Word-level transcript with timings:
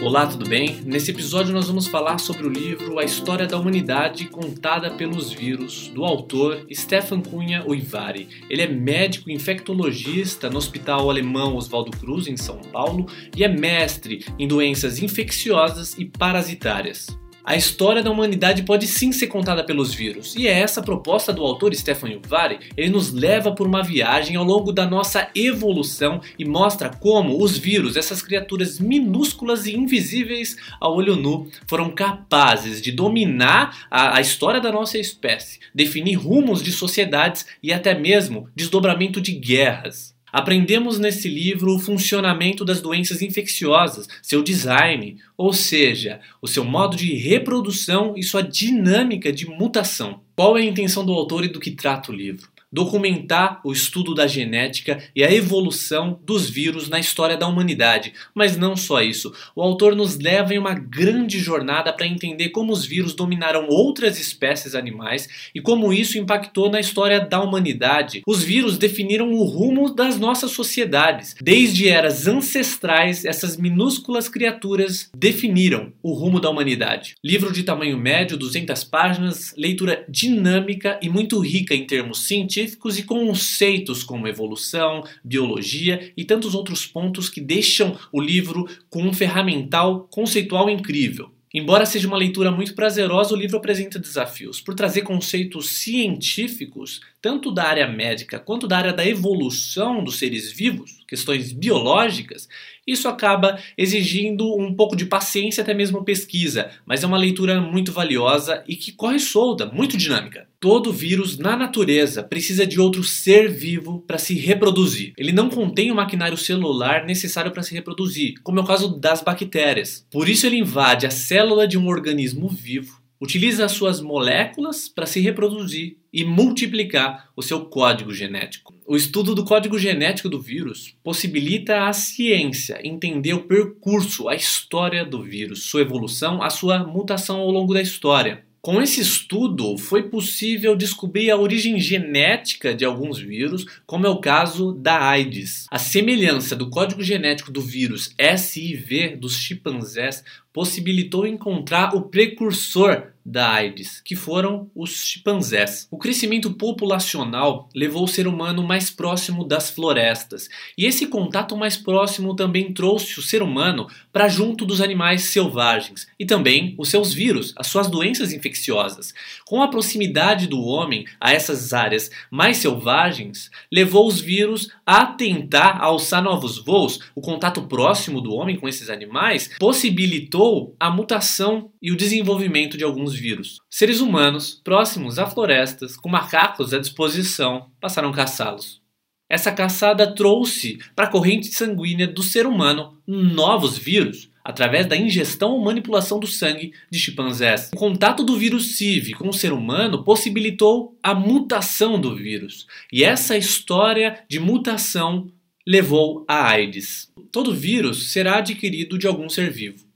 Olá, 0.00 0.28
tudo 0.28 0.48
bem? 0.48 0.80
Nesse 0.84 1.10
episódio 1.10 1.52
nós 1.52 1.66
vamos 1.66 1.88
falar 1.88 2.18
sobre 2.18 2.46
o 2.46 2.48
livro 2.48 3.00
A 3.00 3.04
História 3.04 3.48
da 3.48 3.58
Humanidade 3.58 4.28
Contada 4.28 4.92
pelos 4.92 5.32
Vírus, 5.32 5.88
do 5.88 6.04
autor 6.04 6.64
Stefan 6.72 7.20
Cunha 7.20 7.64
Uivari. 7.66 8.28
Ele 8.48 8.62
é 8.62 8.68
médico 8.68 9.28
infectologista 9.28 10.48
no 10.48 10.58
Hospital 10.58 11.10
Alemão 11.10 11.56
Oswaldo 11.56 11.90
Cruz, 11.90 12.28
em 12.28 12.36
São 12.36 12.58
Paulo, 12.72 13.06
e 13.36 13.42
é 13.42 13.48
mestre 13.48 14.24
em 14.38 14.46
doenças 14.46 15.02
infecciosas 15.02 15.98
e 15.98 16.04
parasitárias. 16.04 17.08
A 17.48 17.56
história 17.56 18.02
da 18.02 18.10
humanidade 18.10 18.62
pode 18.62 18.86
sim 18.86 19.10
ser 19.10 19.28
contada 19.28 19.64
pelos 19.64 19.94
vírus, 19.94 20.36
e 20.36 20.46
é 20.46 20.50
essa 20.50 20.80
a 20.80 20.82
proposta 20.82 21.32
do 21.32 21.42
autor 21.42 21.74
Stefan 21.74 22.10
Yuvari. 22.10 22.58
Ele 22.76 22.90
nos 22.90 23.10
leva 23.10 23.52
por 23.52 23.66
uma 23.66 23.82
viagem 23.82 24.36
ao 24.36 24.44
longo 24.44 24.70
da 24.70 24.84
nossa 24.84 25.30
evolução 25.34 26.20
e 26.38 26.44
mostra 26.44 26.90
como 26.90 27.42
os 27.42 27.56
vírus, 27.56 27.96
essas 27.96 28.20
criaturas 28.20 28.78
minúsculas 28.78 29.64
e 29.64 29.74
invisíveis 29.74 30.58
ao 30.78 30.94
olho 30.94 31.16
nu, 31.16 31.48
foram 31.66 31.88
capazes 31.88 32.82
de 32.82 32.92
dominar 32.92 33.86
a, 33.90 34.18
a 34.18 34.20
história 34.20 34.60
da 34.60 34.70
nossa 34.70 34.98
espécie, 34.98 35.58
definir 35.74 36.16
rumos 36.16 36.62
de 36.62 36.70
sociedades 36.70 37.46
e 37.62 37.72
até 37.72 37.98
mesmo 37.98 38.50
desdobramento 38.54 39.22
de 39.22 39.32
guerras. 39.32 40.17
Aprendemos 40.32 40.98
nesse 40.98 41.28
livro 41.28 41.74
o 41.74 41.78
funcionamento 41.78 42.64
das 42.64 42.80
doenças 42.80 43.22
infecciosas, 43.22 44.08
seu 44.22 44.42
design, 44.42 45.16
ou 45.36 45.52
seja, 45.52 46.20
o 46.42 46.46
seu 46.46 46.64
modo 46.64 46.96
de 46.96 47.14
reprodução 47.14 48.14
e 48.16 48.22
sua 48.22 48.42
dinâmica 48.42 49.32
de 49.32 49.46
mutação. 49.46 50.20
Qual 50.36 50.56
é 50.56 50.62
a 50.62 50.64
intenção 50.64 51.04
do 51.04 51.12
autor 51.12 51.44
e 51.44 51.48
do 51.48 51.60
que 51.60 51.70
trata 51.70 52.12
o 52.12 52.14
livro? 52.14 52.48
Documentar 52.70 53.60
o 53.64 53.72
estudo 53.72 54.14
da 54.14 54.26
genética 54.26 55.02
e 55.16 55.24
a 55.24 55.32
evolução 55.32 56.20
dos 56.24 56.48
vírus 56.48 56.88
na 56.88 56.98
história 56.98 57.36
da 57.36 57.46
humanidade. 57.46 58.12
Mas 58.34 58.56
não 58.56 58.76
só 58.76 59.00
isso, 59.02 59.32
o 59.56 59.62
autor 59.62 59.96
nos 59.96 60.18
leva 60.18 60.54
em 60.54 60.58
uma 60.58 60.74
grande 60.74 61.38
jornada 61.38 61.92
para 61.92 62.06
entender 62.06 62.50
como 62.50 62.72
os 62.72 62.84
vírus 62.84 63.14
dominaram 63.14 63.68
outras 63.68 64.18
espécies 64.20 64.74
animais 64.74 65.28
e 65.54 65.60
como 65.60 65.92
isso 65.92 66.18
impactou 66.18 66.70
na 66.70 66.80
história 66.80 67.20
da 67.20 67.40
humanidade. 67.40 68.22
Os 68.26 68.42
vírus 68.42 68.76
definiram 68.76 69.32
o 69.32 69.44
rumo 69.44 69.94
das 69.94 70.18
nossas 70.18 70.50
sociedades. 70.50 71.34
Desde 71.40 71.88
eras 71.88 72.26
ancestrais, 72.26 73.24
essas 73.24 73.56
minúsculas 73.56 74.28
criaturas 74.28 75.10
definiram 75.16 75.92
o 76.02 76.12
rumo 76.12 76.40
da 76.40 76.50
humanidade. 76.50 77.14
Livro 77.24 77.52
de 77.52 77.62
tamanho 77.62 77.96
médio, 77.96 78.36
200 78.36 78.84
páginas, 78.84 79.54
leitura 79.56 80.04
dinâmica 80.08 80.98
e 81.02 81.08
muito 81.08 81.38
rica 81.38 81.74
em 81.74 81.86
termos 81.86 82.26
científicos 82.26 82.57
científicos 82.58 82.98
e 82.98 83.04
conceitos 83.04 84.02
como 84.02 84.26
evolução, 84.26 85.04
biologia 85.22 86.12
e 86.16 86.24
tantos 86.24 86.54
outros 86.54 86.84
pontos 86.84 87.28
que 87.28 87.40
deixam 87.40 87.96
o 88.12 88.20
livro 88.20 88.68
com 88.90 89.02
um 89.02 89.12
ferramental 89.12 90.08
conceitual 90.10 90.68
incrível. 90.68 91.30
Embora 91.54 91.86
seja 91.86 92.08
uma 92.08 92.16
leitura 92.16 92.50
muito 92.50 92.74
prazerosa, 92.74 93.32
o 93.32 93.36
livro 93.36 93.56
apresenta 93.56 93.98
desafios. 93.98 94.60
Por 94.60 94.74
trazer 94.74 95.02
conceitos 95.02 95.70
científicos, 95.70 97.00
tanto 97.22 97.50
da 97.50 97.64
área 97.64 97.88
médica 97.88 98.38
quanto 98.38 98.66
da 98.66 98.76
área 98.76 98.92
da 98.92 99.06
evolução 99.06 100.04
dos 100.04 100.18
seres 100.18 100.52
vivos, 100.52 100.97
questões 101.08 101.52
biológicas, 101.52 102.46
isso 102.86 103.08
acaba 103.08 103.58
exigindo 103.76 104.56
um 104.56 104.72
pouco 104.72 104.96
de 104.96 105.04
paciência, 105.04 105.62
até 105.62 105.74
mesmo 105.74 106.04
pesquisa, 106.04 106.70
mas 106.86 107.02
é 107.02 107.06
uma 107.06 107.18
leitura 107.18 107.60
muito 107.60 107.92
valiosa 107.92 108.62
e 108.68 108.76
que 108.76 108.92
corre 108.92 109.18
solta, 109.18 109.66
muito 109.66 109.96
dinâmica. 109.96 110.46
Todo 110.60 110.92
vírus 110.92 111.38
na 111.38 111.56
natureza 111.56 112.22
precisa 112.22 112.66
de 112.66 112.80
outro 112.80 113.04
ser 113.04 113.48
vivo 113.48 114.02
para 114.06 114.18
se 114.18 114.34
reproduzir. 114.34 115.12
Ele 115.16 115.32
não 115.32 115.50
contém 115.50 115.90
o 115.90 115.94
maquinário 115.94 116.36
celular 116.36 117.04
necessário 117.04 117.52
para 117.52 117.62
se 117.62 117.74
reproduzir, 117.74 118.34
como 118.42 118.58
é 118.58 118.62
o 118.62 118.66
caso 118.66 118.98
das 118.98 119.22
bactérias. 119.22 120.06
Por 120.10 120.28
isso 120.28 120.46
ele 120.46 120.56
invade 120.56 121.06
a 121.06 121.10
célula 121.10 121.68
de 121.68 121.78
um 121.78 121.86
organismo 121.86 122.48
vivo, 122.48 122.97
utiliza 123.20 123.64
as 123.64 123.72
suas 123.72 124.00
moléculas 124.00 124.88
para 124.88 125.06
se 125.06 125.20
reproduzir 125.20 125.96
e 126.12 126.24
multiplicar 126.24 127.30
o 127.36 127.42
seu 127.42 127.66
código 127.66 128.12
genético. 128.12 128.74
O 128.86 128.96
estudo 128.96 129.34
do 129.34 129.44
código 129.44 129.78
genético 129.78 130.28
do 130.28 130.40
vírus 130.40 130.94
possibilita 131.02 131.86
à 131.86 131.92
ciência 131.92 132.80
entender 132.82 133.34
o 133.34 133.44
percurso, 133.44 134.28
a 134.28 134.34
história 134.34 135.04
do 135.04 135.22
vírus, 135.22 135.64
sua 135.64 135.82
evolução, 135.82 136.42
a 136.42 136.50
sua 136.50 136.78
mutação 136.78 137.40
ao 137.40 137.50
longo 137.50 137.74
da 137.74 137.82
história. 137.82 138.46
Com 138.60 138.82
esse 138.82 139.00
estudo, 139.00 139.78
foi 139.78 140.10
possível 140.10 140.74
descobrir 140.74 141.30
a 141.30 141.36
origem 141.36 141.78
genética 141.78 142.74
de 142.74 142.84
alguns 142.84 143.18
vírus, 143.18 143.64
como 143.86 144.04
é 144.04 144.10
o 144.10 144.20
caso 144.20 144.72
da 144.72 145.00
AIDS. 145.00 145.66
A 145.70 145.78
semelhança 145.78 146.56
do 146.56 146.68
código 146.68 147.02
genético 147.02 147.52
do 147.52 147.62
vírus 147.62 148.14
SIV 148.36 149.16
dos 149.16 149.36
chimpanzés 149.36 150.24
possibilitou 150.52 151.24
encontrar 151.24 151.94
o 151.94 152.02
precursor 152.02 153.12
da 153.30 153.50
AIDS, 153.50 154.00
que 154.04 154.16
foram 154.16 154.70
os 154.74 155.04
chimpanzés. 155.04 155.86
O 155.90 155.98
crescimento 155.98 156.52
populacional 156.52 157.68
levou 157.74 158.04
o 158.04 158.08
ser 158.08 158.26
humano 158.26 158.62
mais 158.62 158.90
próximo 158.90 159.44
das 159.44 159.70
florestas, 159.70 160.48
e 160.76 160.86
esse 160.86 161.06
contato 161.06 161.56
mais 161.56 161.76
próximo 161.76 162.34
também 162.34 162.72
trouxe 162.72 163.18
o 163.18 163.22
ser 163.22 163.42
humano 163.42 163.86
para 164.12 164.28
junto 164.28 164.64
dos 164.64 164.80
animais 164.80 165.30
selvagens 165.30 166.06
e 166.18 166.24
também 166.24 166.74
os 166.78 166.88
seus 166.88 167.12
vírus, 167.12 167.52
as 167.56 167.66
suas 167.66 167.88
doenças 167.88 168.32
infecciosas. 168.32 169.12
Com 169.44 169.62
a 169.62 169.68
proximidade 169.68 170.46
do 170.46 170.60
homem 170.62 171.04
a 171.20 171.32
essas 171.32 171.72
áreas 171.72 172.10
mais 172.30 172.56
selvagens, 172.56 173.50
levou 173.70 174.06
os 174.06 174.20
vírus 174.20 174.70
a 174.86 175.04
tentar 175.04 175.78
alçar 175.80 176.22
novos 176.22 176.58
voos. 176.58 177.00
O 177.14 177.20
contato 177.20 177.62
próximo 177.62 178.20
do 178.20 178.32
homem 178.32 178.56
com 178.56 178.68
esses 178.68 178.88
animais 178.88 179.50
possibilitou 179.58 180.74
a 180.80 180.90
mutação 180.90 181.70
e 181.80 181.92
o 181.92 181.96
desenvolvimento 181.96 182.76
de 182.76 182.84
alguns 182.84 183.17
vírus. 183.18 183.58
Seres 183.68 184.00
humanos, 184.00 184.60
próximos 184.64 185.18
a 185.18 185.26
florestas, 185.26 185.96
com 185.96 186.08
macacos 186.08 186.72
à 186.72 186.78
disposição, 186.78 187.66
passaram 187.80 188.10
a 188.10 188.14
caçá-los. 188.14 188.80
Essa 189.28 189.52
caçada 189.52 190.14
trouxe 190.14 190.78
para 190.96 191.04
a 191.04 191.10
corrente 191.10 191.48
sanguínea 191.48 192.06
do 192.06 192.22
ser 192.22 192.46
humano 192.46 192.96
novos 193.06 193.76
vírus, 193.76 194.30
através 194.42 194.86
da 194.86 194.96
ingestão 194.96 195.50
ou 195.50 195.62
manipulação 195.62 196.18
do 196.18 196.26
sangue 196.26 196.72
de 196.90 196.98
chimpanzés. 196.98 197.70
O 197.74 197.76
contato 197.76 198.24
do 198.24 198.38
vírus 198.38 198.76
CIV 198.76 199.12
com 199.12 199.28
o 199.28 199.34
ser 199.34 199.52
humano 199.52 200.02
possibilitou 200.02 200.96
a 201.02 201.14
mutação 201.14 202.00
do 202.00 202.16
vírus, 202.16 202.66
e 202.90 203.04
essa 203.04 203.36
história 203.36 204.24
de 204.26 204.40
mutação 204.40 205.30
levou 205.66 206.24
à 206.26 206.48
AIDS. 206.48 207.12
Todo 207.30 207.54
vírus 207.54 208.10
será 208.10 208.38
adquirido 208.38 208.96
de 208.96 209.06
algum 209.06 209.28
ser 209.28 209.50
vivo 209.50 209.87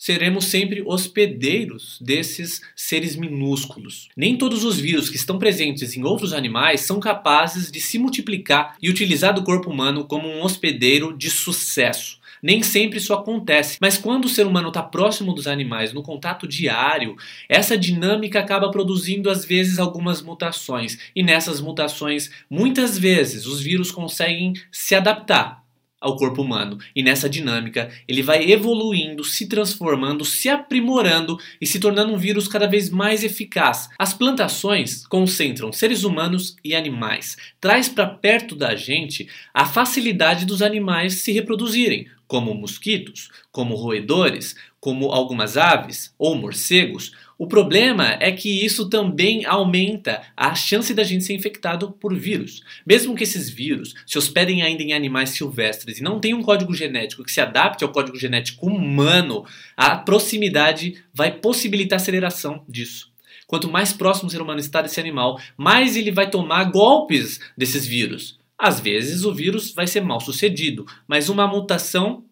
seremos 0.00 0.46
sempre 0.46 0.82
hospedeiros 0.82 1.98
desses 2.00 2.62
seres 2.74 3.14
minúsculos. 3.14 4.08
Nem 4.16 4.34
todos 4.34 4.64
os 4.64 4.80
vírus 4.80 5.10
que 5.10 5.16
estão 5.16 5.38
presentes 5.38 5.94
em 5.94 6.02
outros 6.02 6.32
animais 6.32 6.80
são 6.80 6.98
capazes 6.98 7.70
de 7.70 7.82
se 7.82 7.98
multiplicar 7.98 8.76
e 8.80 8.88
utilizar 8.88 9.34
do 9.34 9.44
corpo 9.44 9.68
humano 9.68 10.06
como 10.06 10.26
um 10.26 10.42
hospedeiro 10.42 11.14
de 11.14 11.28
sucesso. 11.28 12.18
Nem 12.42 12.62
sempre 12.62 12.96
isso 12.96 13.12
acontece, 13.12 13.76
mas 13.78 13.98
quando 13.98 14.24
o 14.24 14.28
ser 14.28 14.46
humano 14.46 14.68
está 14.68 14.82
próximo 14.82 15.34
dos 15.34 15.46
animais, 15.46 15.92
no 15.92 16.02
contato 16.02 16.48
diário, 16.48 17.14
essa 17.46 17.76
dinâmica 17.76 18.40
acaba 18.40 18.70
produzindo 18.70 19.28
às 19.28 19.44
vezes 19.44 19.78
algumas 19.78 20.22
mutações, 20.22 20.98
e 21.14 21.22
nessas 21.22 21.60
mutações, 21.60 22.30
muitas 22.48 22.98
vezes, 22.98 23.44
os 23.44 23.60
vírus 23.60 23.90
conseguem 23.90 24.54
se 24.72 24.94
adaptar 24.94 25.59
ao 26.00 26.16
corpo 26.16 26.42
humano. 26.42 26.78
E 26.96 27.02
nessa 27.02 27.28
dinâmica, 27.28 27.90
ele 28.08 28.22
vai 28.22 28.50
evoluindo, 28.50 29.22
se 29.22 29.46
transformando, 29.46 30.24
se 30.24 30.48
aprimorando 30.48 31.38
e 31.60 31.66
se 31.66 31.78
tornando 31.78 32.12
um 32.12 32.16
vírus 32.16 32.48
cada 32.48 32.66
vez 32.66 32.88
mais 32.88 33.22
eficaz. 33.22 33.88
As 33.98 34.14
plantações 34.14 35.06
concentram 35.06 35.72
seres 35.72 36.02
humanos 36.04 36.56
e 36.64 36.74
animais. 36.74 37.36
Traz 37.60 37.88
para 37.88 38.06
perto 38.06 38.56
da 38.56 38.74
gente 38.74 39.28
a 39.52 39.66
facilidade 39.66 40.46
dos 40.46 40.62
animais 40.62 41.22
se 41.22 41.32
reproduzirem, 41.32 42.06
como 42.26 42.54
mosquitos, 42.54 43.28
como 43.50 43.74
roedores, 43.74 44.54
como 44.80 45.10
algumas 45.10 45.56
aves 45.56 46.14
ou 46.16 46.36
morcegos. 46.36 47.12
O 47.40 47.46
problema 47.46 48.18
é 48.20 48.30
que 48.30 48.66
isso 48.66 48.90
também 48.90 49.46
aumenta 49.46 50.20
a 50.36 50.54
chance 50.54 50.92
da 50.92 51.02
gente 51.02 51.24
ser 51.24 51.32
infectado 51.32 51.90
por 51.92 52.14
vírus. 52.14 52.62
Mesmo 52.86 53.14
que 53.14 53.22
esses 53.22 53.48
vírus 53.48 53.94
se 54.06 54.18
hospedem 54.18 54.60
ainda 54.60 54.82
em 54.82 54.92
animais 54.92 55.30
silvestres 55.30 55.96
e 55.96 56.02
não 56.02 56.20
tenham 56.20 56.40
um 56.40 56.42
código 56.42 56.74
genético 56.74 57.24
que 57.24 57.32
se 57.32 57.40
adapte 57.40 57.82
ao 57.82 57.92
código 57.92 58.18
genético 58.18 58.66
humano, 58.66 59.46
a 59.74 59.96
proximidade 59.96 61.02
vai 61.14 61.32
possibilitar 61.32 61.98
a 61.98 62.02
aceleração 62.02 62.62
disso. 62.68 63.10
Quanto 63.46 63.70
mais 63.70 63.90
próximo 63.90 64.28
o 64.28 64.30
ser 64.30 64.42
humano 64.42 64.60
está 64.60 64.82
desse 64.82 65.00
animal, 65.00 65.40
mais 65.56 65.96
ele 65.96 66.12
vai 66.12 66.28
tomar 66.28 66.64
golpes 66.64 67.40
desses 67.56 67.86
vírus. 67.86 68.38
Às 68.58 68.80
vezes 68.80 69.24
o 69.24 69.32
vírus 69.32 69.72
vai 69.72 69.86
ser 69.86 70.02
mal 70.02 70.20
sucedido, 70.20 70.84
mas 71.08 71.30
uma 71.30 71.46
mutação 71.46 72.22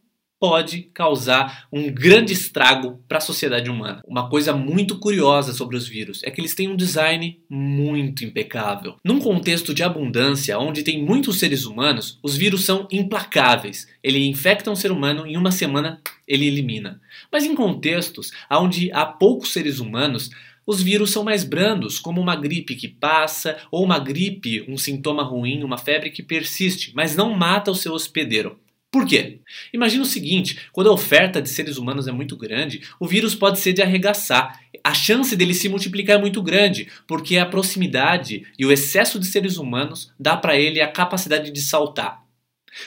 pode 0.41 0.91
causar 0.95 1.67
um 1.73 1.91
grande 1.91 2.33
estrago 2.33 3.03
para 3.09 3.19
a 3.19 3.23
sociedade 3.23 3.71
humana. 3.71 4.03
Uma 4.07 4.29
coisa 4.29 4.55
muito 4.55 4.99
curiosa 4.99 5.53
sobre 5.53 5.77
os 5.77 5.89
vírus 5.89 6.23
é 6.23 6.31
que 6.31 6.41
eles 6.41 6.55
têm 6.55 6.69
um 6.69 6.77
design 6.77 7.41
muito 7.49 8.25
impecável. 8.25 8.97
Num 9.05 9.19
contexto 9.19 9.75
de 9.75 9.83
abundância, 9.83 10.59
onde 10.59 10.83
tem 10.83 11.05
muitos 11.05 11.39
seres 11.39 11.65
humanos, 11.65 12.19
os 12.23 12.37
vírus 12.37 12.65
são 12.65 12.87
implacáveis. 12.91 13.89
Ele 14.03 14.27
infecta 14.27 14.71
um 14.71 14.77
ser 14.77 14.93
humano 14.93 15.27
em 15.27 15.37
uma 15.37 15.51
semana 15.51 16.01
ele 16.27 16.47
elimina. 16.47 17.01
Mas 17.33 17.45
em 17.45 17.55
contextos 17.55 18.31
onde 18.51 18.93
há 18.93 19.07
poucos 19.07 19.53
seres 19.53 19.81
humanos, 19.81 20.31
os 20.67 20.83
vírus 20.83 21.11
são 21.11 21.25
mais 21.25 21.45
brandos, 21.45 21.99
como 21.99 22.21
uma 22.21 22.37
gripe 22.37 22.77
que 22.77 22.87
passa, 22.87 23.57
ou 23.71 23.83
uma 23.83 23.99
gripe, 23.99 24.67
um 24.69 24.77
sintoma 24.77 25.23
ruim, 25.23 25.65
uma 25.65 25.79
febre 25.79 26.11
que 26.11 26.23
persiste, 26.23 26.93
mas 26.95 27.17
não 27.17 27.35
mata 27.35 27.71
o 27.71 27.75
seu 27.75 27.95
hospedeiro. 27.95 28.59
Por 28.91 29.07
quê? 29.07 29.41
Imagina 29.73 30.03
o 30.03 30.07
seguinte: 30.07 30.69
quando 30.73 30.89
a 30.89 30.93
oferta 30.93 31.43
de 31.43 31.49
seres 31.49 31.77
humanos 31.77 32.09
é 32.09 32.13
muito 32.13 32.37
grande, 32.37 32.83
o 32.99 33.07
vírus 33.07 33.35
pode 33.35 33.59
ser 33.59 33.73
de 33.73 33.83
arregaçar. 33.83 34.59
A 34.83 34.95
chance 34.95 35.37
dele 35.37 35.53
se 35.53 35.69
multiplicar 35.69 36.17
é 36.17 36.21
muito 36.21 36.43
grande, 36.43 36.89
porque 37.07 37.37
a 37.37 37.45
proximidade 37.45 38.47
e 38.59 38.65
o 38.65 38.73
excesso 38.73 39.19
de 39.19 39.27
seres 39.27 39.59
humanos 39.59 40.13
dá 40.19 40.37
para 40.37 40.57
ele 40.57 40.81
a 40.81 40.91
capacidade 40.91 41.51
de 41.51 41.61
saltar. 41.61 42.28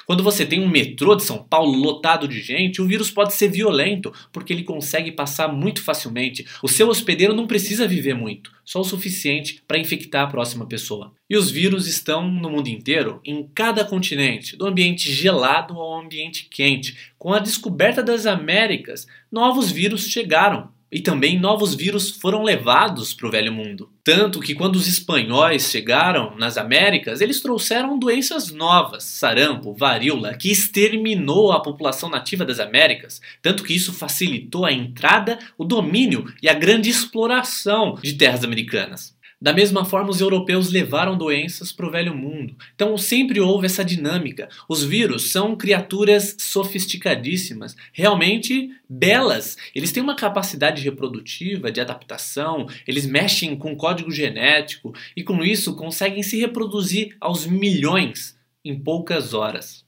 Quando 0.05 0.23
você 0.23 0.45
tem 0.45 0.61
um 0.61 0.69
metrô 0.69 1.15
de 1.15 1.23
São 1.23 1.43
Paulo 1.43 1.77
lotado 1.77 2.27
de 2.27 2.41
gente, 2.41 2.81
o 2.81 2.87
vírus 2.87 3.11
pode 3.11 3.33
ser 3.33 3.49
violento, 3.49 4.13
porque 4.31 4.53
ele 4.53 4.63
consegue 4.63 5.11
passar 5.11 5.47
muito 5.47 5.83
facilmente. 5.83 6.45
O 6.61 6.67
seu 6.67 6.89
hospedeiro 6.89 7.33
não 7.33 7.47
precisa 7.47 7.87
viver 7.87 8.13
muito, 8.13 8.51
só 8.63 8.81
o 8.81 8.85
suficiente 8.85 9.61
para 9.67 9.77
infectar 9.77 10.23
a 10.23 10.31
próxima 10.31 10.65
pessoa. 10.65 11.13
E 11.29 11.37
os 11.37 11.49
vírus 11.49 11.87
estão 11.87 12.29
no 12.29 12.49
mundo 12.49 12.67
inteiro, 12.67 13.19
em 13.23 13.47
cada 13.53 13.85
continente, 13.85 14.55
do 14.55 14.67
ambiente 14.67 15.11
gelado 15.11 15.73
ao 15.73 15.99
ambiente 15.99 16.47
quente. 16.49 16.95
Com 17.17 17.33
a 17.33 17.39
descoberta 17.39 18.03
das 18.03 18.25
Américas, 18.25 19.07
novos 19.31 19.71
vírus 19.71 20.07
chegaram 20.07 20.69
e 20.91 20.99
também 20.99 21.39
novos 21.39 21.73
vírus 21.73 22.11
foram 22.11 22.43
levados 22.43 23.13
para 23.13 23.27
o 23.27 23.31
velho 23.31 23.53
mundo. 23.53 23.89
Tanto 24.03 24.39
que 24.39 24.53
quando 24.53 24.75
os 24.75 24.87
espanhóis 24.87 25.69
chegaram 25.71 26.35
nas 26.37 26.57
Américas, 26.57 27.21
eles 27.21 27.39
trouxeram 27.39 27.97
doenças 27.97 28.51
novas, 28.51 29.03
sarampo, 29.03 29.73
varíola, 29.73 30.33
que 30.33 30.51
exterminou 30.51 31.51
a 31.51 31.61
população 31.61 32.09
nativa 32.09 32.43
das 32.43 32.59
Américas. 32.59 33.21
Tanto 33.41 33.63
que 33.63 33.73
isso 33.73 33.93
facilitou 33.93 34.65
a 34.65 34.73
entrada, 34.73 35.39
o 35.57 35.63
domínio 35.63 36.25
e 36.41 36.49
a 36.49 36.53
grande 36.53 36.89
exploração 36.89 37.97
de 38.01 38.13
terras 38.13 38.43
americanas. 38.43 39.15
Da 39.41 39.51
mesma 39.51 39.83
forma, 39.83 40.11
os 40.11 40.21
europeus 40.21 40.69
levaram 40.69 41.17
doenças 41.17 41.71
para 41.71 41.87
o 41.87 41.91
velho 41.91 42.15
mundo. 42.15 42.55
Então 42.75 42.95
sempre 42.95 43.39
houve 43.39 43.65
essa 43.65 43.83
dinâmica. 43.83 44.47
Os 44.69 44.83
vírus 44.83 45.31
são 45.31 45.55
criaturas 45.55 46.35
sofisticadíssimas, 46.39 47.75
realmente 47.91 48.69
belas. 48.87 49.57
Eles 49.73 49.91
têm 49.91 50.03
uma 50.03 50.15
capacidade 50.15 50.83
reprodutiva, 50.83 51.71
de 51.71 51.81
adaptação, 51.81 52.67
eles 52.87 53.07
mexem 53.07 53.55
com 53.55 53.75
código 53.75 54.11
genético 54.11 54.93
e 55.17 55.23
com 55.23 55.43
isso 55.43 55.75
conseguem 55.75 56.21
se 56.21 56.39
reproduzir 56.39 57.15
aos 57.19 57.47
milhões 57.47 58.37
em 58.63 58.77
poucas 58.77 59.33
horas. 59.33 59.83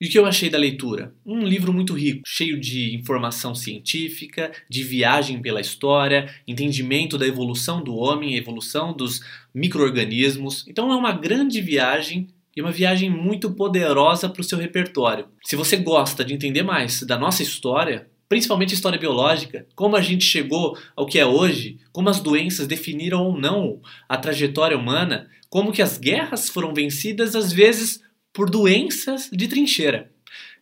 E 0.00 0.06
o 0.06 0.10
que 0.10 0.18
eu 0.18 0.24
achei 0.24 0.48
da 0.48 0.56
leitura? 0.56 1.12
Um 1.26 1.44
livro 1.44 1.74
muito 1.74 1.92
rico, 1.92 2.22
cheio 2.24 2.58
de 2.58 2.94
informação 2.94 3.54
científica, 3.54 4.50
de 4.66 4.82
viagem 4.82 5.42
pela 5.42 5.60
história, 5.60 6.34
entendimento 6.48 7.18
da 7.18 7.26
evolução 7.26 7.84
do 7.84 7.94
homem, 7.94 8.34
evolução 8.34 8.94
dos 8.94 9.20
micro-organismos. 9.54 10.64
Então 10.66 10.90
é 10.90 10.96
uma 10.96 11.12
grande 11.12 11.60
viagem 11.60 12.28
e 12.56 12.62
uma 12.62 12.72
viagem 12.72 13.10
muito 13.10 13.50
poderosa 13.50 14.26
para 14.26 14.40
o 14.40 14.44
seu 14.44 14.56
repertório. 14.56 15.26
Se 15.44 15.54
você 15.54 15.76
gosta 15.76 16.24
de 16.24 16.32
entender 16.32 16.62
mais 16.62 17.02
da 17.02 17.18
nossa 17.18 17.42
história, 17.42 18.08
principalmente 18.26 18.72
história 18.72 18.98
biológica, 18.98 19.66
como 19.74 19.96
a 19.96 20.00
gente 20.00 20.24
chegou 20.24 20.78
ao 20.96 21.04
que 21.04 21.18
é 21.18 21.26
hoje, 21.26 21.78
como 21.92 22.08
as 22.08 22.20
doenças 22.20 22.66
definiram 22.66 23.22
ou 23.22 23.38
não 23.38 23.82
a 24.08 24.16
trajetória 24.16 24.78
humana, 24.78 25.28
como 25.50 25.72
que 25.72 25.82
as 25.82 25.98
guerras 25.98 26.48
foram 26.48 26.72
vencidas 26.72 27.36
às 27.36 27.52
vezes 27.52 28.00
por 28.32 28.48
doenças 28.48 29.28
de 29.32 29.48
trincheira. 29.48 30.10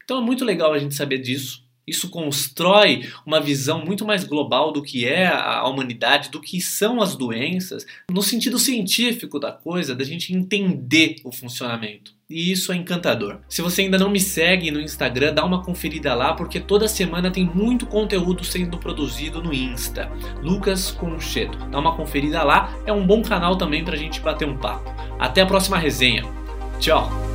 Então 0.04 0.18
é 0.18 0.20
muito 0.20 0.44
legal 0.44 0.72
a 0.72 0.78
gente 0.78 0.94
saber 0.94 1.18
disso. 1.18 1.68
Isso 1.88 2.10
constrói 2.10 3.08
uma 3.24 3.40
visão 3.40 3.82
muito 3.82 4.04
mais 4.04 4.22
global 4.22 4.72
do 4.72 4.82
que 4.82 5.06
é 5.06 5.26
a 5.26 5.66
humanidade, 5.66 6.30
do 6.30 6.40
que 6.40 6.60
são 6.60 7.00
as 7.00 7.16
doenças, 7.16 7.86
no 8.10 8.22
sentido 8.22 8.58
científico 8.58 9.38
da 9.40 9.52
coisa, 9.52 9.94
da 9.94 10.04
gente 10.04 10.34
entender 10.34 11.16
o 11.24 11.32
funcionamento. 11.32 12.12
E 12.28 12.52
isso 12.52 12.70
é 12.72 12.76
encantador. 12.76 13.40
Se 13.48 13.62
você 13.62 13.82
ainda 13.82 13.96
não 13.96 14.10
me 14.10 14.20
segue 14.20 14.70
no 14.70 14.82
Instagram, 14.82 15.32
dá 15.32 15.42
uma 15.42 15.64
conferida 15.64 16.14
lá, 16.14 16.34
porque 16.34 16.60
toda 16.60 16.86
semana 16.86 17.30
tem 17.30 17.46
muito 17.46 17.86
conteúdo 17.86 18.44
sendo 18.44 18.76
produzido 18.76 19.42
no 19.42 19.54
Insta. 19.54 20.12
Lucas 20.42 20.90
Concheto. 20.90 21.56
Dá 21.70 21.78
uma 21.78 21.96
conferida 21.96 22.42
lá, 22.42 22.78
é 22.84 22.92
um 22.92 23.06
bom 23.06 23.22
canal 23.22 23.56
também 23.56 23.82
pra 23.82 23.96
gente 23.96 24.20
bater 24.20 24.46
um 24.46 24.58
papo. 24.58 24.90
Até 25.18 25.40
a 25.40 25.46
próxima 25.46 25.78
resenha. 25.78 26.22
Tchau! 26.78 27.27